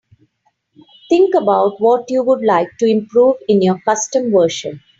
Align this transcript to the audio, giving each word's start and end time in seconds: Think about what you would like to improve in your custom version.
Think 1.09 1.35
about 1.35 1.79
what 1.79 2.09
you 2.09 2.23
would 2.23 2.43
like 2.43 2.75
to 2.79 2.87
improve 2.87 3.35
in 3.47 3.61
your 3.61 3.79
custom 3.85 4.31
version. 4.31 4.81